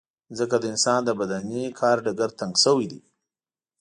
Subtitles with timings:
[0.37, 3.01] ځکه د انسان د بدني کار ډګر تنګ شوی دی.